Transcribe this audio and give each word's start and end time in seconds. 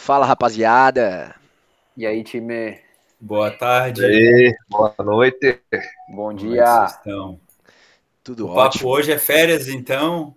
Fala, 0.00 0.24
rapaziada. 0.24 1.34
E 1.96 2.06
aí, 2.06 2.24
time? 2.24 2.78
Boa 3.20 3.50
tarde. 3.50 4.00
E 4.02 4.04
aí, 4.06 4.56
boa 4.68 4.94
noite. 4.98 5.60
Bom 6.08 6.28
Como 6.28 6.30
é 6.32 6.34
dia. 6.54 6.64
vocês 6.64 6.92
estão? 6.96 7.38
Tudo 8.24 8.46
O 8.46 8.50
ótimo. 8.50 8.84
papo 8.84 8.88
hoje 8.88 9.12
é 9.12 9.18
férias, 9.18 9.68
então. 9.68 10.34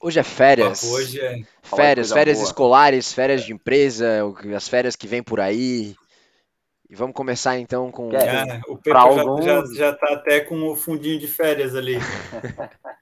Hoje 0.00 0.18
é 0.18 0.22
O 0.22 0.24
férias. 0.24 0.80
papo 0.80 0.94
hoje 0.94 1.20
é. 1.20 1.42
Férias, 1.62 2.10
férias 2.10 2.38
boa. 2.38 2.46
escolares, 2.48 3.12
férias 3.12 3.42
de 3.44 3.52
empresa, 3.52 4.22
as 4.56 4.66
férias 4.66 4.96
que 4.96 5.06
vem 5.06 5.22
por 5.22 5.40
aí. 5.40 5.94
E 6.88 6.94
vamos 6.94 7.14
começar 7.14 7.58
então 7.58 7.90
com. 7.90 8.10
É. 8.12 8.60
O 8.66 8.76
Pepe 8.78 8.90
já, 8.92 8.98
alguns- 9.00 9.44
já, 9.44 9.62
já 9.74 9.92
tá 9.92 10.14
até 10.14 10.40
com 10.40 10.70
o 10.70 10.74
fundinho 10.74 11.18
de 11.20 11.28
férias 11.28 11.74
ali. 11.74 11.96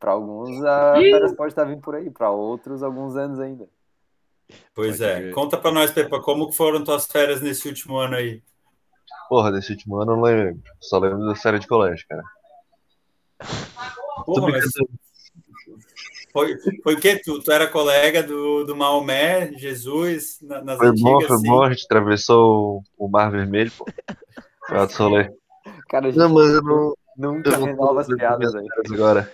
Para 0.00 0.10
alguns, 0.12 0.62
a 0.64 0.94
férias 0.96 1.32
pode 1.34 1.52
estar 1.52 1.64
vindo 1.64 1.80
por 1.80 1.94
aí, 1.94 2.10
para 2.10 2.30
outros, 2.30 2.82
alguns 2.82 3.16
anos 3.16 3.38
ainda. 3.40 3.66
Pois 4.74 4.98
Pode 4.98 5.10
é. 5.10 5.20
ver. 5.20 5.34
Conta 5.34 5.56
pra 5.56 5.70
nós, 5.72 5.90
Pepa, 5.90 6.20
como 6.20 6.48
que 6.48 6.56
foram 6.56 6.82
tuas 6.84 7.06
férias 7.06 7.40
nesse 7.40 7.68
último 7.68 7.96
ano 7.96 8.16
aí? 8.16 8.42
Porra, 9.28 9.52
desse 9.52 9.72
último 9.72 9.96
ano 10.00 10.12
eu 10.12 10.16
não 10.16 10.22
lembro. 10.22 10.62
Só 10.80 10.98
lembro 10.98 11.24
da 11.26 11.34
série 11.34 11.58
de 11.58 11.66
colégio, 11.66 12.04
cara. 12.08 12.22
Porra, 14.24 14.48
mas 14.50 14.64
foi, 16.32 16.56
foi 16.82 16.94
o 16.94 17.00
quê? 17.00 17.20
Tu, 17.22 17.40
tu 17.42 17.52
era 17.52 17.68
colega 17.68 18.22
do, 18.22 18.64
do 18.64 18.74
Maomé, 18.74 19.52
Jesus, 19.56 20.38
na- 20.42 20.62
nas 20.62 20.78
Foi 20.78 20.88
bom, 20.88 21.14
antigas, 21.14 21.26
foi 21.28 21.36
assim? 21.36 21.46
bom. 21.48 21.62
A 21.62 21.70
gente 21.70 21.84
atravessou 21.84 22.82
o 22.98 23.08
Mar 23.08 23.30
Vermelho, 23.30 23.70
pô. 23.78 23.86
Foi 24.66 24.78
rolê. 24.98 25.30
Cara, 25.88 26.06
a 26.06 26.10
gente 26.10 26.18
Não, 26.18 26.28
mas 26.32 26.50
eu 26.50 26.62
não. 26.62 26.94
nunca 27.16 27.50
Eu 27.50 27.60
não 27.60 27.66
renova 27.66 28.00
as 28.00 28.08
piadas 28.08 28.54
aí. 28.54 28.66
agora. 28.92 29.32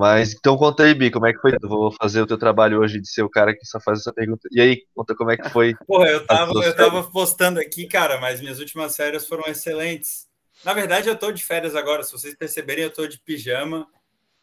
Mas 0.00 0.32
então 0.32 0.56
conta 0.56 0.84
aí, 0.84 0.94
Bi, 0.94 1.10
como 1.10 1.26
é 1.26 1.32
que 1.34 1.38
foi? 1.38 1.52
Eu 1.60 1.68
vou 1.68 1.92
fazer 1.92 2.22
o 2.22 2.26
teu 2.26 2.38
trabalho 2.38 2.80
hoje 2.80 2.98
de 2.98 3.06
ser 3.06 3.22
o 3.22 3.28
cara 3.28 3.54
que 3.54 3.66
só 3.66 3.78
faz 3.78 4.00
essa 4.00 4.10
pergunta. 4.10 4.48
E 4.50 4.58
aí, 4.58 4.82
conta 4.94 5.14
como 5.14 5.30
é 5.30 5.36
que 5.36 5.50
foi. 5.50 5.74
Porra, 5.86 6.08
eu 6.08 6.26
tava, 6.26 6.52
eu 6.52 6.74
tava 6.74 7.10
postando 7.10 7.60
aqui, 7.60 7.86
cara, 7.86 8.18
mas 8.18 8.40
minhas 8.40 8.58
últimas 8.58 8.96
férias 8.96 9.28
foram 9.28 9.44
excelentes. 9.44 10.26
Na 10.64 10.72
verdade, 10.72 11.10
eu 11.10 11.18
tô 11.18 11.30
de 11.30 11.44
férias 11.44 11.76
agora. 11.76 12.02
Se 12.02 12.12
vocês 12.12 12.34
perceberem, 12.34 12.82
eu 12.82 12.90
tô 12.90 13.06
de 13.06 13.20
pijama. 13.20 13.86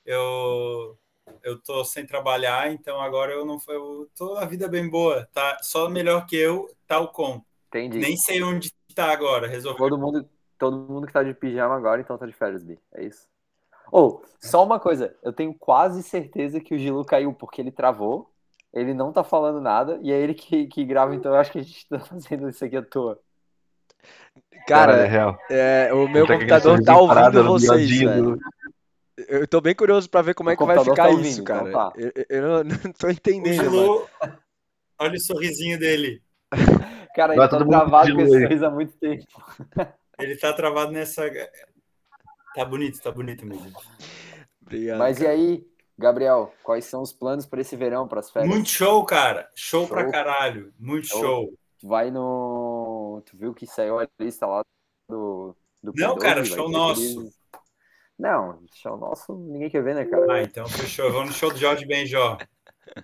Eu 0.06 0.96
eu 1.44 1.58
tô 1.58 1.84
sem 1.84 2.06
trabalhar, 2.06 2.72
então 2.72 3.02
agora 3.02 3.34
eu 3.34 3.44
não 3.44 3.58
eu 3.68 4.08
tô 4.16 4.38
a 4.38 4.46
vida 4.46 4.68
bem 4.68 4.88
boa, 4.88 5.28
tá? 5.34 5.58
Só 5.64 5.90
melhor 5.90 6.28
que 6.28 6.36
eu, 6.36 6.70
tal 6.86 7.12
com. 7.12 7.42
Entendi. 7.70 7.98
Nem 7.98 8.16
sei 8.16 8.44
onde 8.44 8.72
tá 8.94 9.12
agora, 9.12 9.48
resolvi. 9.48 9.80
Todo 9.80 9.98
mundo, 9.98 10.30
todo 10.56 10.78
mundo 10.78 11.08
que 11.08 11.14
tá 11.14 11.24
de 11.24 11.34
pijama 11.34 11.76
agora, 11.76 12.00
então 12.00 12.16
tá 12.16 12.28
de 12.28 12.34
férias, 12.34 12.64
Bi. 12.64 12.80
É 12.94 13.04
isso? 13.04 13.28
Ou, 13.92 14.24
só 14.40 14.64
uma 14.64 14.80
coisa. 14.80 15.16
Eu 15.24 15.32
tenho 15.34 15.54
quase 15.54 16.04
certeza 16.04 16.60
que 16.60 16.76
o 16.76 16.78
Gilu 16.78 17.06
caiu 17.06 17.34
porque 17.34 17.62
ele 17.62 17.72
travou. 17.72 18.30
Ele 18.74 18.94
não 18.94 19.12
tá 19.12 19.24
falando 19.24 19.62
nada. 19.62 19.98
E 20.02 20.12
é 20.12 20.20
ele 20.20 20.34
que, 20.34 20.68
que 20.68 20.84
grava, 20.86 21.16
então 21.16 21.34
eu 21.34 21.40
acho 21.40 21.52
que 21.52 21.60
a 21.60 21.64
gente 21.64 21.88
tá 21.88 22.00
fazendo 22.00 22.50
isso 22.50 22.64
aqui 22.64 22.76
à 22.78 22.82
toa. 22.82 23.20
É 24.52 24.60
Cara, 24.68 25.06
real. 25.06 25.38
é, 25.50 25.94
o 25.94 26.08
meu 26.08 26.28
Tá 26.28 26.34
computador 26.34 26.84
tá 26.84 26.94
parado 27.08 27.40
ouvindo 27.40 27.60
vocês, 27.60 28.00
velho. 28.00 28.38
Eu 29.28 29.48
tô 29.48 29.60
bem 29.60 29.74
curioso 29.74 30.08
pra 30.10 30.22
ver 30.22 30.36
como 30.36 30.50
O 30.50 30.54
é 30.54 30.56
que 30.56 30.64
vai 30.64 30.78
ficar 30.78 30.96
tá 30.96 31.08
ouvindo, 31.08 31.26
isso, 31.28 31.42
então 31.42 31.72
cara. 31.72 31.72
tá. 31.72 31.94
Eu, 31.98 32.12
eu- 32.30 32.64
não, 32.64 32.64
não 32.86 32.92
tô 32.94 33.08
O 33.08 33.12
entendendo, 33.12 33.58
mano. 33.58 33.72
Gilu, 33.72 34.08
olha 35.00 35.14
o 35.16 35.20
sorrisinho 35.20 35.80
dele. 35.80 36.22
Cara, 37.16 37.34
ele 37.34 37.48
tá 37.48 37.58
travado 37.58 38.14
com 38.14 38.22
esse 38.22 38.42
sorriso 38.42 38.66
há 38.66 38.70
muito 38.70 38.96
tempo. 38.98 39.26
Ele 40.20 40.36
tá 40.38 40.54
travado 40.54 40.92
nessa 40.92 41.24
Tá 42.58 42.66
bonito, 42.66 43.00
tá 43.00 43.12
bonito 43.12 43.46
mesmo. 43.46 43.72
Obrigado. 44.60 44.98
Mas 44.98 45.20
e 45.22 45.28
aí, 45.28 45.64
Gabriel, 45.96 46.52
quais 46.64 46.86
são 46.86 47.04
os 47.04 47.14
planos 47.14 47.46
para 47.46 47.62
esse 47.62 47.76
verão, 47.76 48.08
para 48.08 48.20
as 48.20 48.32
férias? 48.32 48.52
Muito 48.52 48.68
show, 48.68 49.06
cara. 49.06 49.48
Show, 49.54 49.88
pra 49.88 50.02
Show. 50.02 50.12
caralho. 50.12 50.74
Muito 50.80 51.06
Show. 51.06 51.22
show. 51.22 51.54
Tu 51.80 51.88
vai 51.88 52.10
no. 52.10 53.22
Tu 53.28 53.38
viu 53.38 53.54
que 53.54 53.68
saiu 53.68 54.00
a 54.00 54.08
lista 54.20 54.48
lá 54.48 54.64
do. 55.08 55.56
do 55.84 55.94
Não, 55.96 56.16
P12, 56.16 56.20
cara, 56.20 56.44
show 56.44 56.68
nosso. 56.68 57.02
aqueles- 57.20 57.38
Não, 58.18 58.60
show 58.74 58.98
nosso 58.98 59.36
ninguém 59.36 59.70
quer 59.70 59.84
ver, 59.84 59.94
né, 59.94 60.06
cara? 60.06 60.26
Ah, 60.34 60.42
então 60.42 60.68
fechou. 60.68 61.12
Vamos 61.12 61.28
no 61.30 61.36
show 61.36 61.52
do 61.52 61.60
Jorge 61.60 61.86
Benjó. 61.86 62.40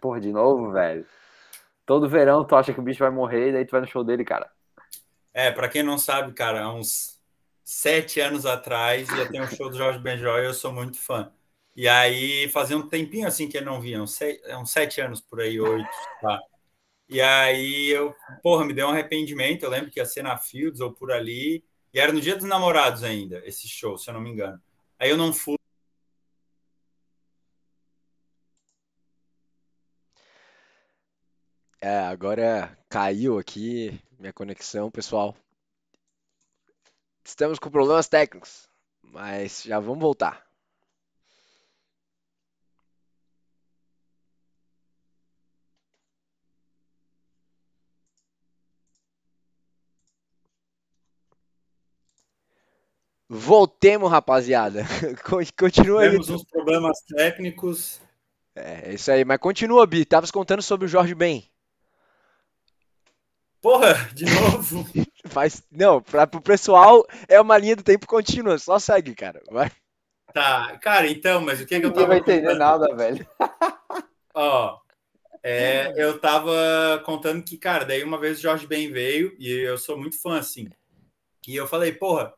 Porra, 0.02 0.20
de 0.20 0.32
novo, 0.32 0.72
velho. 0.72 1.06
Todo 1.86 2.10
verão 2.10 2.44
tu 2.44 2.56
acha 2.56 2.74
que 2.74 2.80
o 2.80 2.84
bicho 2.84 3.00
vai 3.04 3.12
morrer 3.12 3.50
e 3.50 3.54
daí 3.54 3.66
tu 3.66 3.72
vai 3.72 3.82
no 3.82 3.88
show 3.88 4.04
dele, 4.04 4.26
cara. 4.26 4.50
É, 5.32 5.52
pra 5.52 5.70
quem 5.70 5.84
não 5.84 6.00
sabe, 6.00 6.34
cara, 6.34 6.64
há 6.64 6.74
uns 6.74 7.13
sete 7.64 8.20
anos 8.20 8.46
atrás 8.46 9.10
ia 9.10 9.30
ter 9.30 9.42
um 9.42 9.48
show 9.48 9.70
do 9.70 9.78
Jorge 9.78 10.00
Benjó 10.00 10.38
e 10.40 10.46
eu 10.46 10.54
sou 10.54 10.72
muito 10.74 10.98
fã. 11.00 11.32
E 11.76 11.88
aí 11.88 12.50
fazia 12.50 12.78
um 12.78 12.88
tempinho 12.88 13.28
assim 13.28 13.50
que 13.50 13.58
eu 13.58 13.66
não 13.66 13.82
via, 13.82 14.02
uns 14.02 14.14
sete, 14.14 14.42
uns 14.56 14.72
sete 14.72 15.02
anos 15.02 15.22
por 15.22 15.42
aí, 15.42 15.60
oito, 15.60 15.90
tá? 16.22 16.40
E 17.10 17.22
aí 17.22 17.90
eu, 17.90 18.16
porra, 18.42 18.66
me 18.66 18.74
deu 18.74 18.88
um 18.88 18.92
arrependimento. 18.92 19.64
Eu 19.64 19.70
lembro 19.70 19.92
que 19.92 20.00
ia 20.00 20.06
ser 20.06 20.24
na 20.24 20.38
Fields 20.38 20.82
ou 20.82 20.94
por 20.94 21.12
ali. 21.12 21.64
E 21.94 22.00
era 22.00 22.12
no 22.12 22.22
dia 22.22 22.36
dos 22.36 22.46
namorados 22.46 23.04
ainda, 23.04 23.42
esse 23.46 23.68
show, 23.68 23.98
se 23.98 24.10
eu 24.10 24.14
não 24.16 24.22
me 24.22 24.32
engano. 24.32 24.60
Aí 25.00 25.10
eu 25.10 25.18
não 25.18 25.32
fui. 25.34 25.58
É, 31.80 32.00
agora 32.00 32.78
caiu 32.90 33.38
aqui 33.38 34.00
minha 34.18 34.34
conexão, 34.34 34.90
pessoal. 34.90 35.36
Estamos 37.26 37.60
com 37.60 37.70
problemas 37.70 38.08
técnicos, 38.08 38.70
mas 39.02 39.64
já 39.64 39.78
vamos 39.80 40.00
voltar. 40.02 40.46
Voltemos, 53.30 54.10
rapaziada. 54.12 54.84
Con- 55.26 55.44
Continua 55.58 56.02
aí. 56.04 56.08
Tivemos 56.10 56.30
uns 56.30 56.44
problemas 56.46 57.02
técnicos. 57.02 58.02
É, 58.56 58.90
é 58.92 58.94
isso 58.96 59.12
aí, 59.12 59.24
mas 59.26 59.38
continua, 59.40 59.86
Bi. 59.86 60.06
Tavas 60.06 60.32
contando 60.32 60.62
sobre 60.62 60.86
o 60.86 60.90
Jorge 60.90 61.14
Ben. 61.16 61.48
Porra, 63.64 64.10
de 64.14 64.26
novo. 64.26 64.86
Faz... 65.28 65.64
Não, 65.72 66.02
para 66.02 66.30
o 66.36 66.42
pessoal 66.42 67.08
é 67.30 67.40
uma 67.40 67.58
linha 67.58 67.78
do 67.78 67.82
tempo 67.82 68.06
contínua. 68.06 68.58
Só 68.58 68.78
segue, 68.78 69.16
cara. 69.16 69.42
Vai. 69.50 69.72
Tá, 70.34 70.78
cara, 70.80 71.08
então, 71.08 71.40
mas 71.40 71.62
o 71.62 71.66
que, 71.66 71.80
que 71.80 71.86
eu 71.86 71.94
tava 71.94 72.08
vai 72.08 72.18
entender 72.18 72.42
contando? 72.42 72.60
nada, 72.60 72.96
velho. 72.96 73.26
Ó, 74.36 74.80
é, 75.42 75.94
eu 75.96 76.20
tava 76.20 77.02
contando 77.06 77.42
que, 77.42 77.58
cara, 77.58 77.86
daí 77.86 78.04
uma 78.04 78.20
vez 78.20 78.40
o 78.40 78.42
Jorge 78.42 78.68
Ben 78.68 78.92
veio 78.92 79.34
e 79.40 79.50
eu 79.50 79.78
sou 79.78 79.98
muito 79.98 80.22
fã, 80.22 80.38
assim. 80.38 80.68
E 81.48 81.56
eu 81.56 81.66
falei, 81.66 81.94
porra, 81.94 82.34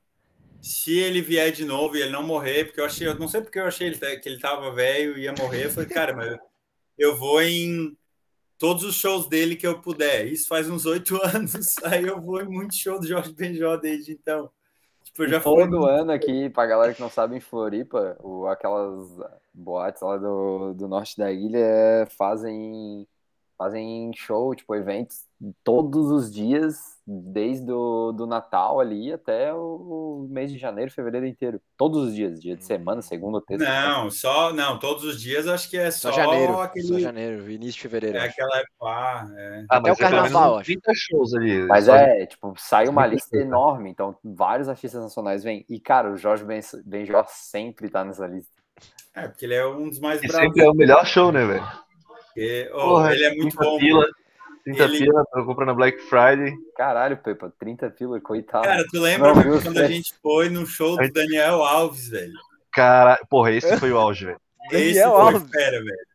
se 0.61 0.99
ele 0.99 1.21
vier 1.21 1.51
de 1.51 1.65
novo 1.65 1.95
e 1.95 2.01
ele 2.01 2.11
não 2.11 2.21
morrer, 2.21 2.65
porque 2.65 2.81
eu 2.81 2.85
achei, 2.85 3.07
eu 3.07 3.17
não 3.17 3.27
sei 3.27 3.41
porque 3.41 3.57
eu 3.57 3.65
achei 3.65 3.87
ele- 3.87 4.17
que 4.19 4.29
ele 4.29 4.39
tava 4.39 4.71
velho 4.71 5.17
e 5.17 5.23
ia 5.23 5.33
morrer. 5.33 5.65
Eu 5.65 5.71
falei, 5.71 5.89
cara, 5.89 6.13
mas 6.13 6.37
eu 6.97 7.15
vou 7.15 7.41
em 7.41 7.97
todos 8.57 8.83
os 8.83 8.95
shows 8.95 9.27
dele 9.27 9.55
que 9.55 9.67
eu 9.67 9.81
puder. 9.81 10.27
Isso 10.27 10.47
faz 10.47 10.69
uns 10.69 10.85
oito 10.85 11.19
anos. 11.23 11.75
Aí 11.83 12.05
eu 12.05 12.21
vou 12.21 12.41
em 12.41 12.47
muito 12.47 12.75
show 12.75 12.99
do 12.99 13.07
Jorge 13.07 13.33
Benjó 13.33 13.77
desde 13.77 14.13
então. 14.13 14.49
Tipo, 15.03 15.23
eu 15.23 15.29
já 15.29 15.41
fui. 15.41 15.63
Todo 15.63 15.85
ano 15.85 16.11
aqui, 16.11 16.49
pra 16.49 16.65
galera 16.65 16.93
que 16.93 17.01
não 17.01 17.09
sabe, 17.09 17.35
em 17.35 17.39
Floripa, 17.39 18.17
o, 18.21 18.47
aquelas 18.47 19.09
boates 19.53 20.01
lá 20.01 20.17
do, 20.17 20.73
do 20.73 20.87
norte 20.87 21.17
da 21.17 21.31
ilha 21.31 22.07
fazem, 22.17 23.07
fazem 23.57 24.11
show, 24.15 24.53
tipo, 24.55 24.75
eventos 24.75 25.25
todos 25.63 26.09
os 26.11 26.31
dias, 26.33 26.75
desde 27.05 27.71
o 27.71 28.11
do 28.11 28.25
Natal 28.25 28.79
ali 28.79 29.11
até 29.13 29.53
o, 29.53 30.25
mês 30.29 30.51
de 30.51 30.57
janeiro, 30.57 30.91
fevereiro 30.91 31.25
inteiro. 31.27 31.61
Todos 31.77 32.07
os 32.09 32.15
dias, 32.15 32.41
dia 32.41 32.55
de 32.55 32.63
semana, 32.65 33.01
segunda, 33.01 33.41
terça. 33.41 33.63
Não, 33.65 34.09
só, 34.09 34.51
não, 34.53 34.79
todos 34.79 35.03
os 35.03 35.21
dias 35.21 35.47
acho 35.47 35.69
que 35.69 35.77
é 35.77 35.91
Só 35.91 36.09
só, 36.11 36.15
janeiro. 36.15 36.59
aquele. 36.59 36.87
Só 36.87 36.99
janeiro, 36.99 37.49
início 37.51 37.73
de 37.73 37.79
fevereiro. 37.81 38.17
É 38.17 38.21
acho. 38.21 38.31
aquela 38.31 38.57
época. 38.57 38.73
ah, 38.83 39.27
é. 39.37 39.65
Ah, 39.69 39.77
Até 39.77 39.91
o 39.91 39.97
carnaval, 39.97 40.43
é 40.43 40.55
uns 40.55 40.59
acho. 40.61 40.65
30 40.65 40.91
shows 40.95 41.33
ali. 41.35 41.67
Mas 41.67 41.85
Só- 41.85 41.95
é, 41.95 42.25
tipo, 42.25 42.53
sai 42.57 42.87
uma 42.87 43.05
lista 43.05 43.35
Muito 43.35 43.47
enorme, 43.47 43.89
então 43.89 44.15
vários 44.23 44.67
artistas 44.69 45.01
nacionais 45.03 45.43
vêm. 45.43 45.65
E, 45.69 45.79
cara, 45.79 46.11
o 46.11 46.17
Jorge 46.17 46.43
Ben- 46.43 46.61
Benjó 46.85 47.23
sempre 47.29 47.89
tá 47.89 48.03
nessa 48.03 48.25
lista. 48.25 48.51
É, 49.13 49.27
porque 49.29 49.45
ele 49.45 49.53
é 49.53 49.65
um 49.65 49.87
dos 49.89 49.99
mais 49.99 50.21
E 50.21 50.27
bravos. 50.27 50.45
sempre 50.47 50.61
é 50.63 50.69
o 50.69 50.73
melhor 50.73 51.05
show, 51.05 51.31
né, 51.31 51.45
velho? 51.45 51.84
Porque, 52.35 52.69
oh, 52.73 52.77
Porra, 52.89 53.13
ele 53.13 53.23
é 53.23 53.29
muito 53.35 53.55
30 53.57 53.63
bom. 53.63 53.77
Pila, 53.79 54.05
30 54.65 54.83
Ele- 54.83 54.97
pila, 54.99 55.25
tô 55.31 55.45
comprando 55.45 55.67
na 55.69 55.73
Black 55.73 56.01
Friday. 56.03 56.53
Caralho, 56.75 57.17
Pepa, 57.17 57.53
30 57.57 57.89
pila, 57.89 58.19
coitado. 58.19 58.65
Cara, 58.65 58.85
tu 58.91 58.99
lembra 58.99 59.33
Não, 59.33 59.41
quando 59.41 59.55
a 59.55 59.73
Fred? 59.73 59.93
gente 59.93 60.13
foi 60.21 60.49
no 60.49 60.65
show 60.65 60.97
do 60.97 61.11
Daniel 61.11 61.63
Alves, 61.63 62.09
velho? 62.09 62.33
Cara, 62.73 63.17
porra, 63.29 63.51
esse 63.53 63.77
foi 63.77 63.91
o 63.91 63.97
auge, 63.97 64.25
velho. 64.25 64.39
Esse 64.71 64.93
Daniel 64.99 65.11
foi 65.11 65.21
Alves. 65.21 65.49
fera, 65.49 65.77
velho. 65.83 66.05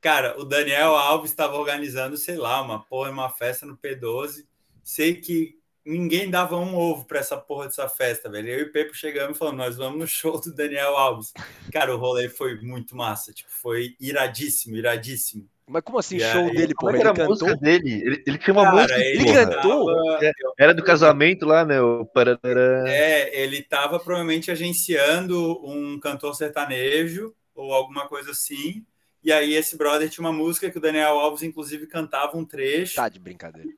Cara, 0.00 0.40
o 0.40 0.44
Daniel 0.44 0.94
Alves 0.94 1.30
estava 1.30 1.56
organizando, 1.56 2.16
sei 2.16 2.36
lá, 2.36 2.62
uma 2.62 2.78
porra, 2.84 3.10
uma 3.10 3.28
festa 3.28 3.66
no 3.66 3.76
P12. 3.76 4.46
Sei 4.82 5.14
que 5.14 5.58
ninguém 5.84 6.30
dava 6.30 6.56
um 6.56 6.74
ovo 6.76 7.04
pra 7.04 7.20
essa 7.20 7.36
porra 7.36 7.66
dessa 7.66 7.88
festa, 7.88 8.30
velho. 8.30 8.48
Eu 8.48 8.58
e 8.60 8.62
o 8.64 8.72
Pepo 8.72 8.94
chegamos 8.94 9.36
e 9.36 9.38
falamos, 9.38 9.58
nós 9.58 9.76
vamos 9.76 9.98
no 9.98 10.06
show 10.06 10.40
do 10.40 10.54
Daniel 10.54 10.96
Alves. 10.96 11.32
Cara, 11.72 11.94
o 11.94 11.98
rolê 11.98 12.28
foi 12.28 12.60
muito 12.60 12.96
massa, 12.96 13.32
tipo, 13.32 13.50
foi 13.50 13.94
iradíssimo, 14.00 14.76
iradíssimo. 14.76 15.48
Mas 15.66 15.82
como 15.84 15.98
assim, 15.98 16.16
E 16.16 16.20
show 16.20 16.46
aí, 16.48 16.54
dele, 16.56 16.74
Como 16.74 16.90
porra? 16.90 16.92
é 16.92 17.00
que 17.00 17.00
Ele 17.00 17.08
era 17.08 17.10
a 17.10 17.14
cantou? 17.28 17.48
música 17.48 17.56
dele? 17.56 17.92
Ele, 18.04 18.24
ele 18.26 18.38
tinha 18.38 18.52
uma 18.52 18.64
Cara, 18.64 18.76
música. 18.82 18.98
ele 19.00 19.22
Ele 19.22 19.32
cantou? 19.32 19.86
tava- 19.86 20.54
Era 20.58 20.74
do 20.74 20.82
casamento 20.82 21.46
lá, 21.46 21.64
né? 21.64 21.80
O 21.80 22.04
parará. 22.06 22.84
É, 22.88 23.40
ele 23.40 23.58
estava 23.58 24.00
provavelmente 24.00 24.50
agenciando 24.50 25.64
um 25.64 25.98
cantor 26.00 26.34
sertanejo 26.34 27.32
ou 27.54 27.72
alguma 27.72 28.08
coisa 28.08 28.32
assim. 28.32 28.84
E 29.22 29.30
aí 29.30 29.54
esse 29.54 29.76
brother 29.76 30.08
tinha 30.10 30.26
uma 30.26 30.32
música 30.32 30.68
que 30.70 30.78
o 30.78 30.80
Daniel 30.80 31.20
Alves, 31.20 31.42
inclusive, 31.44 31.86
cantava 31.86 32.36
um 32.36 32.44
trecho. 32.44 32.96
Tá 32.96 33.08
de 33.08 33.20
brincadeira. 33.20 33.68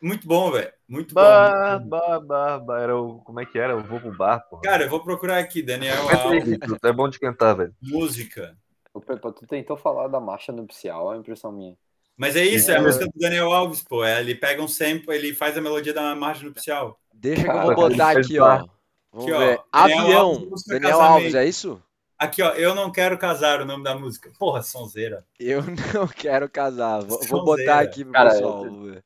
Muito 0.00 0.26
bom, 0.28 0.50
velho. 0.52 0.72
Muito 0.88 1.14
bom. 1.14 1.20
Bah, 1.20 1.78
bah. 1.80 2.80
Era 2.80 2.96
o. 2.96 3.20
Como 3.22 3.40
é 3.40 3.46
que 3.46 3.58
era? 3.58 3.72
Eu 3.72 3.82
vou 3.82 4.00
pro 4.00 4.16
bar, 4.16 4.40
porra. 4.48 4.62
Cara, 4.62 4.84
eu 4.84 4.90
vou 4.90 5.00
procurar 5.02 5.38
aqui, 5.38 5.62
Daniel 5.62 5.96
Alves, 6.08 6.58
É 6.84 6.92
bom 6.92 7.08
de 7.08 7.18
cantar, 7.18 7.54
velho. 7.54 7.74
música. 7.82 8.56
O 8.94 9.00
Pepa, 9.00 9.32
tu 9.32 9.46
tentou 9.46 9.76
falar 9.76 10.08
da 10.08 10.18
marcha 10.20 10.50
nupcial, 10.52 11.12
é 11.12 11.16
a 11.16 11.18
impressão 11.18 11.52
minha. 11.52 11.76
Mas 12.16 12.34
é 12.36 12.44
isso, 12.44 12.70
é 12.70 12.74
a 12.76 12.78
É. 12.78 12.80
música 12.80 13.04
do 13.04 13.12
Daniel 13.16 13.52
Alves, 13.52 13.82
pô. 13.82 14.04
É, 14.04 14.20
ele 14.20 14.34
pega 14.34 14.62
um 14.62 14.66
sample, 14.68 15.14
ele 15.14 15.34
faz 15.34 15.56
a 15.56 15.60
melodia 15.60 15.92
da 15.94 16.14
marcha 16.16 16.44
nupcial. 16.44 16.98
Deixa 17.12 17.42
que 17.44 17.48
eu 17.50 17.62
vou 17.62 17.74
botar 17.74 18.16
aqui, 18.18 18.38
ó. 18.40 18.64
Vamos 19.12 19.26
Aqui, 19.26 19.32
ó, 19.32 19.38
ver. 19.38 19.60
Daniel 19.72 20.00
Avião. 20.00 20.26
Alves, 20.30 20.64
Daniel 20.66 20.90
Casamento. 20.90 21.12
Alves, 21.14 21.34
é 21.34 21.44
isso? 21.46 21.82
Aqui, 22.18 22.42
ó, 22.42 22.50
Eu 22.54 22.74
Não 22.74 22.90
Quero 22.90 23.16
Casar, 23.16 23.60
o 23.60 23.64
nome 23.64 23.84
da 23.84 23.94
música. 23.96 24.30
Porra, 24.38 24.60
sonzeira. 24.62 25.24
Eu 25.38 25.62
não 25.94 26.08
quero 26.08 26.48
casar. 26.50 27.00
Vou, 27.02 27.18
Sonzeira. 27.22 27.44
botar 27.44 27.78
aqui 27.80 28.02
pro 28.04 28.12
Cara, 28.12 28.30
pessoal. 28.30 28.66
eu-. 28.66 29.02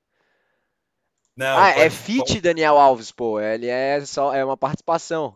Não, 1.37 1.59
Ah, 1.59 1.71
é 1.71 1.75
pode- 1.89 1.91
feat 1.91 2.41
Daniel 2.41 2.79
Alves, 2.79 3.11
pô. 3.11 3.41
Ele 3.41 3.67
é 3.67 4.05
só 4.05 4.35
é 4.35 4.45
uma 4.45 4.57
participação. 4.57 5.35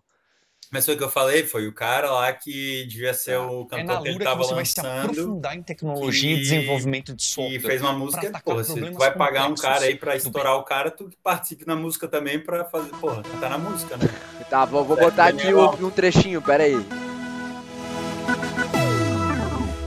Mas 0.70 0.84
foi 0.84 0.94
o 0.94 0.98
que 0.98 1.04
eu 1.04 1.08
falei, 1.08 1.46
foi 1.46 1.68
o 1.68 1.72
cara 1.72 2.10
lá 2.10 2.32
que 2.32 2.84
devia 2.88 3.14
ser 3.14 3.38
o 3.38 3.62
É 3.62 3.66
cantor 3.68 3.84
na 3.84 3.96
que 4.00 4.08
ele 4.08 4.12
Lura 4.14 4.18
que 4.18 4.24
tava 4.24 4.42
você 4.42 4.54
vai 4.54 4.64
se 4.66 4.80
lançando 4.82 5.10
aprofundar 5.12 5.56
em 5.56 5.62
tecnologia 5.62 6.30
e 6.30 6.34
e- 6.34 6.40
desenvolvimento 6.40 7.14
de 7.14 7.22
e 7.22 7.26
software. 7.26 7.60
fez 7.60 7.80
uma 7.80 7.92
música. 7.92 8.20
atacar 8.28 8.42
Porra, 8.42 8.64
se 8.64 8.70
tu 8.70 8.74
problemas 8.74 8.98
vai 8.98 9.14
pagar 9.14 9.48
um 9.48 9.54
cara 9.54 9.84
aí 9.84 9.94
pra 9.94 10.12
do 10.12 10.16
estourar 10.18 10.56
o 10.56 10.64
cara, 10.64 10.90
tu 10.90 11.08
que 11.08 11.16
participe 11.22 11.64
na 11.64 11.76
música 11.76 12.08
também 12.08 12.40
pra 12.40 12.64
fazer. 12.64 12.90
Porra, 12.96 13.22
tá 13.40 13.48
na 13.48 13.58
música, 13.58 13.96
né? 13.96 14.08
Tá, 14.50 14.64
vou, 14.64 14.84
vou 14.84 14.98
É, 14.98 15.02
botar 15.02 15.26
aqui 15.28 15.36
Daniel 15.38 15.56
o- 15.58 15.60
Alves. 15.62 15.84
um 15.84 15.90
trechinho, 15.90 16.42
pera 16.42 16.64
aí. 16.64 16.74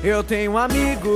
Eu 0.01 0.23
tenho 0.23 0.53
um 0.53 0.57
amigo 0.57 1.13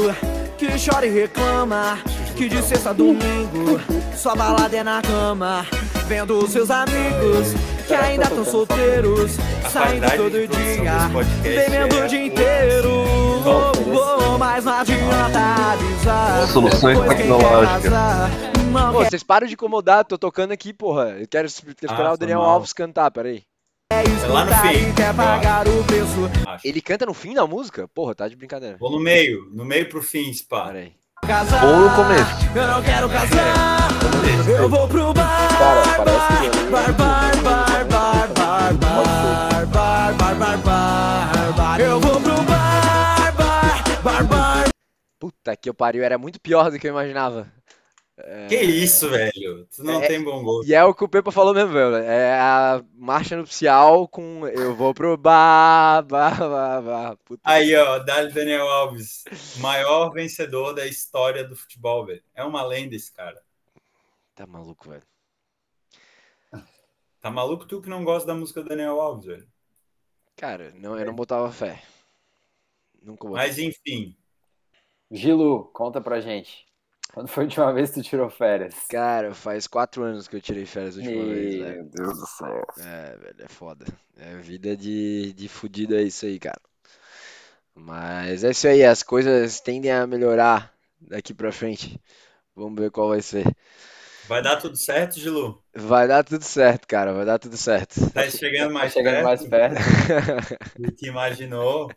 que 0.57 0.67
chora 0.77 1.05
e 1.05 1.09
reclama 1.09 1.97
que 2.35 2.49
de 2.49 2.61
sexta 2.63 2.89
a 2.89 2.93
domingo 2.93 3.79
sua 4.15 4.35
balada 4.35 4.75
é 4.75 4.83
na 4.83 5.01
cama, 5.01 5.65
vendo 6.07 6.37
os 6.39 6.51
seus 6.51 6.69
amigos 6.71 7.53
que 7.87 7.93
ainda 7.93 8.23
estão 8.23 8.45
solteiros, 8.45 9.37
A 9.65 9.69
saindo 9.69 10.05
todo 10.15 10.47
dia, 10.47 11.09
bebendo 11.43 11.95
é 11.97 12.05
o 12.05 12.07
dia 12.07 12.25
inteiro. 12.25 12.89
Bom, 13.43 13.71
Oh, 13.75 14.35
oh, 14.35 14.37
mas 14.37 14.63
não 14.63 14.73
adianta 14.73 15.39
avisar. 15.73 16.47
Soluções 16.47 16.97
pois 16.97 17.09
quem 17.09 17.27
quer 17.27 17.37
tecnológicas. 17.37 17.93
Pô, 18.93 19.03
vocês 19.03 19.21
param 19.23 19.45
de 19.47 19.53
incomodar, 19.53 20.05
tô 20.05 20.17
tocando 20.17 20.53
aqui, 20.53 20.71
porra. 20.73 21.17
Eu 21.19 21.27
quero 21.27 21.45
es- 21.47 21.61
esperar 21.61 22.07
Ah, 22.11 22.13
o 22.13 22.17
Daniel 22.17 22.39
mal. 22.39 22.49
Alves 22.51 22.71
cantar, 22.71 23.11
pera 23.11 23.27
aí. 23.29 23.43
É 23.91 23.97
lá 24.27 24.45
no 24.45 24.51
escutar 24.51 24.67
fim, 24.73 24.89
e 24.89 24.93
quer 24.93 25.13
pagar 25.13 25.67
o 25.67 25.83
preço. 25.83 26.29
Ele 26.63 26.81
canta 26.81 27.05
no 27.05 27.13
fim 27.13 27.33
da 27.33 27.45
música? 27.45 27.87
Porra, 27.93 28.15
tá 28.15 28.27
de 28.27 28.35
brincadeira. 28.35 28.77
Vou 28.79 28.89
no 28.91 28.99
meio, 28.99 29.49
no 29.51 29.65
meio 29.65 29.87
pro 29.89 30.01
fim, 30.01 30.33
Spa. 30.33 30.67
Pera 30.67 30.79
aí. 30.79 30.93
Casar, 31.27 31.65
Ou 31.65 31.77
no 31.77 31.95
começo. 31.95 32.35
eu 32.55 32.67
não 32.67 32.81
quero 32.83 33.09
casar. 33.09 33.87
Eu 34.47 34.69
vou 34.69 34.87
pro 34.87 35.13
bar, 35.13 35.47
Cara, 35.57 35.83
parece 35.97 36.27
que 36.27 36.45
ele- 36.59 36.69
bar, 36.69 36.93
bar, 36.93 37.31
bar, 37.43 37.85
bar, 37.85 38.27
bar, 38.33 38.73
bar, 38.75 39.65
bar, 39.67 40.13
bar, 40.13 40.35
bar, 40.35 40.57
bar, 40.57 41.53
bar. 41.55 41.79
Eu 41.79 41.99
vou 41.99 42.19
pro 42.21 42.35
bar, 42.43 43.33
bar, 43.37 43.83
bar, 44.03 44.23
bar. 44.25 44.63
Puta 45.19 45.55
que 45.55 45.71
pariu, 45.73 46.03
era 46.03 46.17
muito 46.17 46.39
pior 46.41 46.69
do 46.69 46.77
que 46.77 46.87
eu 46.87 46.91
imaginava. 46.91 47.47
Que 48.47 48.55
isso, 48.61 49.09
velho? 49.09 49.65
Tu 49.75 49.83
não 49.83 50.01
É- 50.03 50.07
tem 50.07 50.23
bom 50.23 50.43
gosto. 50.43 50.69
E 50.69 50.73
é 50.75 50.83
o 50.83 50.93
que 50.93 51.03
o 51.03 51.09
Pepa 51.09 51.31
falou 51.31 51.51
mesmo, 51.53 51.73
velho. 51.73 51.95
É 51.95 52.39
a 52.39 52.83
marcha 52.93 53.35
nupcial 53.35 54.07
com 54.07 54.47
eu 54.47 54.75
vou 54.75 54.93
pro 54.93 55.17
bar, 55.17 56.03
bar, 56.03 56.37
bar, 56.37 56.81
bar. 56.83 57.17
Puta. 57.25 57.41
Aí, 57.43 57.75
ó, 57.75 57.97
Dali 57.99 58.31
Daniel 58.31 58.67
Alves, 58.67 59.23
maior 59.57 60.11
vencedor 60.11 60.73
da 60.73 60.85
história 60.85 61.43
do 61.43 61.55
futebol, 61.55 62.05
velho. 62.05 62.23
É 62.35 62.43
uma 62.43 62.63
lenda 62.63 62.95
esse 62.95 63.11
cara. 63.11 63.41
Tá 64.35 64.45
maluco, 64.45 64.87
velho. 64.89 65.03
Tá 67.19 67.31
maluco 67.31 67.65
tu 67.65 67.81
que 67.81 67.89
não 67.89 68.03
gosta 68.03 68.27
da 68.27 68.35
música 68.35 68.61
do 68.61 68.69
Daniel 68.69 68.99
Alves, 69.01 69.25
velho? 69.25 69.47
Cara, 70.35 70.71
não, 70.75 70.97
eu 70.99 71.05
não 71.05 71.15
botava 71.15 71.51
fé. 71.51 71.81
Nunca 73.01 73.27
botei. 73.27 73.43
Mas 73.47 73.57
enfim, 73.57 74.15
Gilu, 75.09 75.65
conta 75.73 75.99
pra 76.01 76.19
gente. 76.21 76.65
Quando 77.13 77.27
foi 77.27 77.43
a 77.43 77.45
última 77.45 77.71
vez 77.71 77.91
que 77.91 78.01
tu 78.01 78.03
tirou 78.03 78.29
férias? 78.29 78.73
Cara, 78.89 79.33
faz 79.35 79.67
quatro 79.67 80.03
anos 80.03 80.27
que 80.27 80.35
eu 80.35 80.41
tirei 80.41 80.65
férias 80.65 80.97
a 80.97 81.01
última 81.01 81.25
vez, 81.25 81.55
velho. 81.55 81.75
Meu 81.75 81.85
Deus 81.85 82.19
do 82.19 82.25
céu. 82.25 82.65
É, 82.79 83.15
velho, 83.17 83.35
é 83.37 83.47
foda. 83.47 83.85
É 84.17 84.35
vida 84.37 84.75
de, 84.75 85.31
de 85.33 85.47
fudido 85.47 85.95
é 85.95 86.01
isso 86.01 86.25
aí, 86.25 86.39
cara. 86.39 86.59
Mas 87.75 88.43
é 88.43 88.51
isso 88.51 88.67
aí, 88.67 88.83
as 88.83 89.03
coisas 89.03 89.59
tendem 89.59 89.91
a 89.91 90.07
melhorar 90.07 90.73
daqui 91.01 91.33
pra 91.33 91.51
frente. 91.51 91.99
Vamos 92.55 92.79
ver 92.79 92.91
qual 92.91 93.09
vai 93.09 93.21
ser. 93.21 93.45
Vai 94.27 94.41
dar 94.41 94.57
tudo 94.57 94.75
certo, 94.77 95.19
Gilu? 95.19 95.61
Vai 95.75 96.07
dar 96.07 96.23
tudo 96.23 96.43
certo, 96.43 96.87
cara, 96.87 97.13
vai 97.13 97.25
dar 97.25 97.39
tudo 97.39 97.57
certo. 97.57 97.95
Tá 98.11 98.29
chegando 98.29 98.67
Tá 98.67 98.73
mais 98.73 98.93
chegando 98.93 99.13
perto 99.15 99.23
mais 99.25 99.47
perto. 99.47 99.75
do 100.79 100.91
que 100.91 101.07
imaginou. 101.07 101.89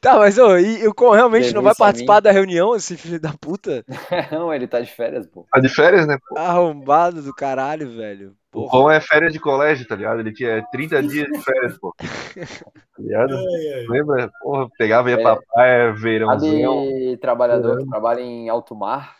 Tá, 0.00 0.16
mas 0.18 0.38
ô, 0.38 0.56
e 0.58 0.86
o 0.88 0.94
Con 0.94 1.10
realmente 1.10 1.48
não 1.52 1.60
Teve 1.62 1.64
vai 1.64 1.74
participar 1.74 2.20
da 2.20 2.32
reunião, 2.32 2.74
esse 2.74 2.96
filho 2.96 3.20
da 3.20 3.32
puta? 3.38 3.84
Não, 4.32 4.52
ele 4.52 4.66
tá 4.66 4.80
de 4.80 4.90
férias, 4.90 5.26
pô. 5.26 5.46
Tá 5.52 5.60
de 5.60 5.68
férias, 5.68 6.06
né? 6.06 6.16
pô? 6.26 6.38
Arrombado 6.38 7.20
do 7.22 7.34
caralho, 7.34 7.94
velho. 7.94 8.34
O 8.54 8.62
Porra. 8.66 8.78
Ron 8.84 8.90
é 8.90 9.00
férias 9.00 9.32
de 9.32 9.38
colégio, 9.38 9.86
tá 9.86 9.94
ligado? 9.94 10.20
Ele 10.20 10.32
tinha 10.32 10.62
30 10.72 11.02
dias 11.04 11.26
de 11.28 11.38
férias, 11.42 11.78
pô. 11.78 11.94
Tá 11.98 12.06
ligado? 12.98 13.34
Ai, 13.36 13.72
ai. 13.74 13.86
Lembra? 13.88 14.30
Porra, 14.42 14.68
pegava 14.78 15.10
e 15.10 15.14
ia 15.14 15.20
É. 15.20 15.22
pra 15.22 15.36
praia, 15.36 15.92
verãozão. 15.92 16.40
Sabe 16.88 17.16
trabalhador 17.18 17.78
que 17.78 17.88
trabalha 17.88 18.20
em 18.20 18.48
alto 18.48 18.74
mar? 18.74 19.16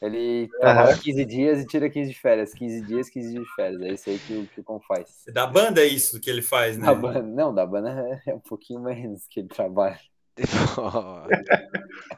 Ele 0.00 0.48
trabalha 0.60 0.96
15 0.96 1.24
dias 1.24 1.60
e 1.60 1.66
tira 1.66 1.90
15 1.90 2.10
de 2.12 2.18
férias. 2.20 2.54
15 2.54 2.82
dias, 2.86 3.08
15 3.08 3.30
dias 3.32 3.42
de 3.44 3.54
férias. 3.54 3.82
É 3.82 3.88
isso 3.88 4.08
aí 4.10 4.18
que, 4.18 4.32
o- 4.36 4.46
que 4.46 4.60
o 4.60 4.64
Con 4.64 4.78
faz. 4.80 5.24
Da 5.32 5.46
banda 5.46 5.80
é 5.80 5.86
isso 5.86 6.20
que 6.20 6.30
ele 6.30 6.42
faz, 6.42 6.78
né? 6.78 6.86
Da 6.86 6.94
banda, 6.94 7.22
não, 7.22 7.52
da 7.54 7.66
banda 7.66 8.20
é 8.26 8.34
um 8.34 8.38
pouquinho 8.40 8.80
menos 8.80 9.26
que 9.28 9.40
ele 9.40 9.48
trabalha. 9.48 9.98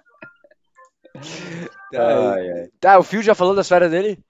Tá, 1.92 2.32
Ai, 2.34 2.50
ai. 2.50 2.68
tá, 2.78 2.98
o 2.98 3.02
Phil 3.02 3.20
já 3.22 3.34
falou 3.34 3.54
das 3.54 3.68
férias 3.68 3.90
dele? 3.90 4.22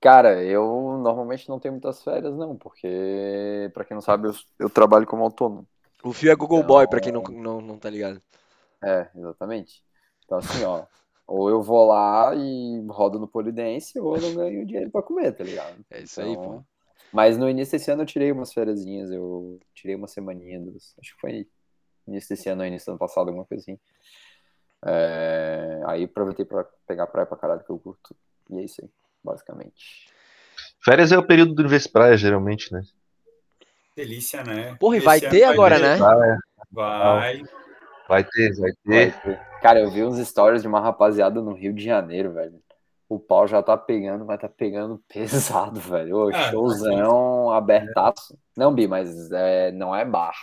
Cara, 0.00 0.42
eu 0.42 0.98
normalmente 1.02 1.48
não 1.48 1.58
tenho 1.60 1.72
muitas 1.72 2.02
férias, 2.02 2.34
não, 2.36 2.56
porque, 2.56 3.70
pra 3.72 3.84
quem 3.84 3.94
não 3.94 4.00
sabe, 4.02 4.28
eu, 4.28 4.34
eu 4.58 4.68
trabalho 4.68 5.06
como 5.06 5.22
autônomo. 5.22 5.66
O 6.02 6.12
Phil 6.12 6.30
é 6.32 6.34
Google 6.34 6.58
Então- 6.58 6.66
Boy, 6.68 6.88
pra 6.88 7.00
quem 7.00 7.12
não, 7.12 7.22
não, 7.22 7.60
não 7.60 7.78
tá 7.78 7.88
ligado. 7.88 8.20
É, 8.82 9.08
exatamente. 9.14 9.82
Então, 10.24 10.38
assim, 10.38 10.64
ó, 10.64 10.82
ou 11.26 11.48
eu 11.48 11.62
vou 11.62 11.86
lá 11.86 12.34
e 12.34 12.84
rodo 12.88 13.18
no 13.18 13.28
Polidense, 13.28 13.98
ou 13.98 14.16
eu 14.16 14.22
não 14.22 14.34
ganho 14.34 14.66
dinheiro 14.66 14.90
pra 14.90 15.02
comer, 15.02 15.32
tá 15.32 15.44
ligado? 15.44 15.84
É 15.90 16.02
isso 16.02 16.20
aí, 16.20 16.32
Então, 16.32 16.42
pô. 16.42 16.64
Mas 17.12 17.38
no 17.38 17.48
início 17.48 17.78
desse 17.78 17.90
ano 17.90 18.02
eu 18.02 18.06
tirei 18.06 18.32
umas 18.32 18.52
férias, 18.52 18.84
eu 18.84 19.60
tirei 19.72 19.94
uma 19.94 20.08
semaninha, 20.08 20.60
dos, 20.60 20.94
acho 21.00 21.14
que 21.14 21.20
foi 21.20 21.46
início 22.06 22.28
desse 22.28 22.48
ano, 22.48 22.66
início 22.66 22.86
do 22.86 22.90
ano 22.92 22.98
passado, 22.98 23.28
alguma 23.28 23.44
coisa 23.44 23.62
assim. 23.62 23.78
É, 24.84 25.80
aí 25.86 26.04
aproveitei 26.04 26.44
pra 26.44 26.64
pegar 26.86 27.06
praia 27.06 27.26
pra 27.26 27.38
caralho 27.38 27.64
que 27.64 27.70
eu 27.70 27.78
curto. 27.78 28.14
E 28.50 28.58
é 28.58 28.64
isso 28.64 28.82
aí, 28.82 28.90
basicamente. 29.22 30.08
Férias 30.84 31.12
é 31.12 31.18
o 31.18 31.26
período 31.26 31.54
do 31.54 31.60
Universipraia, 31.60 32.16
geralmente, 32.16 32.72
né? 32.72 32.82
Delícia, 33.96 34.42
né? 34.42 34.74
Porra, 34.78 34.96
e 34.96 35.00
vai 35.00 35.20
ter 35.20 35.44
agora, 35.44 35.78
né? 35.78 35.96
Praia, 35.96 36.38
Vai. 36.70 37.42
Vai 38.08 38.24
ter, 38.24 38.54
vai 38.56 38.72
Vai 38.84 39.10
ter. 39.10 39.20
ter. 39.22 39.40
Cara, 39.60 39.80
eu 39.80 39.90
vi 39.90 40.02
uns 40.04 40.18
stories 40.26 40.62
de 40.62 40.68
uma 40.68 40.80
rapaziada 40.80 41.40
no 41.40 41.52
Rio 41.54 41.72
de 41.72 41.82
Janeiro, 41.84 42.32
velho. 42.32 42.62
O 43.08 43.18
pau 43.18 43.46
já 43.46 43.62
tá 43.62 43.76
pegando, 43.76 44.24
mas 44.24 44.40
tá 44.40 44.48
pegando 44.48 45.02
pesado, 45.08 45.78
velho. 45.80 46.16
Ô, 46.16 46.28
Ah, 46.28 46.50
showzão 46.50 47.50
abertaço. 47.50 48.38
Não, 48.56 48.74
Bi, 48.74 48.86
mas 48.88 49.30
é, 49.32 49.70
não 49.72 49.94
é 49.94 50.04
bar. 50.04 50.34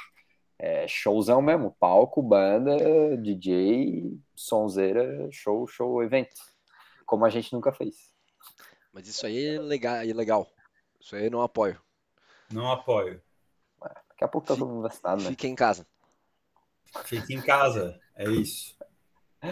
É 0.60 0.88
showzão 0.88 1.42
mesmo. 1.42 1.76
Palco, 1.80 2.22
banda, 2.22 2.78
DJ, 3.18 4.12
sonzeira, 4.36 5.28
show, 5.32 5.68
show, 5.68 6.04
evento. 6.04 6.36
Como 7.06 7.26
a 7.26 7.30
gente 7.30 7.52
nunca 7.52 7.72
fez. 7.72 7.96
Mas 8.94 9.08
isso 9.08 9.26
aí 9.26 9.56
é 9.56 9.60
legal, 9.60 9.96
é 9.96 10.14
legal. 10.14 10.48
Isso 11.00 11.16
aí 11.16 11.26
eu 11.26 11.32
não 11.32 11.42
apoio. 11.42 11.80
Não 12.52 12.72
apoio. 12.72 13.22
Daqui 13.82 14.24
a 14.24 14.28
pouco 14.28 14.48
tá 14.48 14.56
todo 14.56 14.68
mundo 14.68 14.84
vacinado, 14.84 15.24
né? 15.24 15.30
Fique 15.30 15.48
em 15.48 15.56
casa. 15.56 15.86
Fique 17.06 17.34
em 17.34 17.42
casa. 17.42 18.00
É 18.16 18.26
isso. 18.30 18.76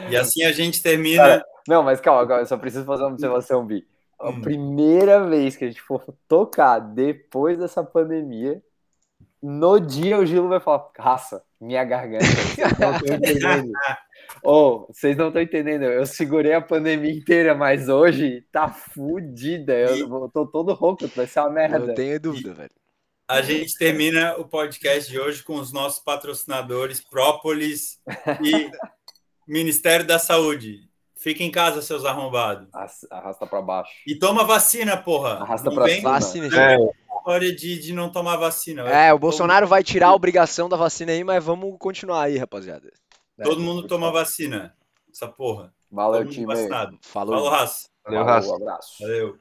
E 0.10 0.16
assim 0.16 0.44
a 0.44 0.52
gente 0.52 0.82
termina. 0.82 1.22
Cara, 1.24 1.46
Não, 1.68 1.84
mas 1.84 2.00
calma, 2.00 2.26
calma, 2.28 2.42
eu 2.44 2.46
só 2.46 2.58
preciso 2.58 2.86
fazer 2.86 3.04
uma 3.04 3.12
observação, 3.12 3.66
Bi. 3.66 3.88
A 4.20 4.30
Hum. 4.30 4.42
primeira 4.42 5.26
vez 5.28 5.56
que 5.56 5.64
a 5.66 5.68
gente 5.68 5.82
for 5.82 6.04
tocar 6.28 6.80
depois 6.80 7.58
dessa 7.58 7.84
pandemia, 7.84 8.62
no 9.42 9.80
dia 9.80 10.18
o 10.20 10.26
Gilo 10.26 10.50
vai 10.50 10.60
falar, 10.60 10.90
raça, 10.98 11.42
minha 11.60 11.84
garganta. 11.86 12.26
Vocês 12.26 12.78
não 12.78 12.92
estão 12.98 13.16
entendendo. 13.16 13.72
Ô, 14.44 14.86
vocês 14.88 15.16
não 15.18 15.28
estão 15.28 15.42
entendendo. 15.42 15.84
Eu 15.84 16.06
segurei 16.06 16.54
a 16.54 16.62
pandemia 16.62 17.12
inteira, 17.12 17.56
mas 17.56 17.88
hoje 17.90 18.46
tá 18.52 18.68
fudida. 18.68 19.74
Eu 19.74 20.08
vou- 20.08 20.30
tô 20.30 20.46
todo 20.46 20.74
rouco, 20.74 21.08
vai 21.16 21.26
ser 21.26 21.40
uma 21.40 21.50
merda. 21.50 21.80
Não 21.80 21.94
tenho 21.96 22.20
dúvida, 22.20 22.54
velho. 22.54 22.70
A 23.30 23.44
gente 23.44 23.78
termina 23.78 24.36
o 24.38 24.46
podcast 24.46 25.08
de 25.08 25.20
hoje 25.20 25.44
com 25.44 25.56
os 25.58 25.72
nossos 25.72 26.00
patrocinadores 26.04 27.00
Própolis 27.00 28.00
e 28.44 28.72
Ministério 29.48 30.04
da 30.06 30.18
Saúde. 30.18 30.90
Fica 31.16 31.44
em 31.44 31.52
casa, 31.52 31.84
seus 31.84 32.06
arrombados. 32.06 32.68
Arras- 32.74 33.06
Arrasta 33.12 33.46
pra 33.46 33.62
baixo. 33.62 33.92
E 34.08 34.18
toma 34.18 34.44
vacina, 34.46 34.98
porra. 34.98 35.34
Arrasta 35.42 35.70
vem 35.70 35.98
cima. 35.98 36.10
Vacina. 36.10 36.48
É, 36.48 36.78
história 37.20 37.56
de, 37.56 37.78
de 37.80 37.94
não 37.94 38.10
tomar 38.12 38.36
vacina. 38.38 38.84
Vai 38.84 39.10
É, 39.10 39.14
o 39.14 39.20
Bolsonaro 39.20 39.68
vai 39.68 39.84
tirar 39.84 40.08
a 40.08 40.16
obrigação 40.16 40.68
da 40.68 40.76
vacina 40.76 41.12
aí, 41.12 41.24
mas 41.24 41.44
vamos 41.44 41.78
continuar 41.78 42.24
aí, 42.24 42.38
rapaziada. 42.38 42.92
Todo 43.44 43.62
mundo 43.62 43.86
toma 43.88 44.12
vacina. 44.12 44.74
Essa 45.12 45.28
porra. 45.28 45.72
Valeu, 45.92 46.28
time. 46.28 46.48
vacinado. 46.48 46.98
Falou. 47.04 47.36
Falou, 47.36 47.50
raça. 47.52 47.90
valeu, 48.04 48.24
raça. 48.24 48.56
abraço. 48.56 48.96
Valeu. 49.02 49.38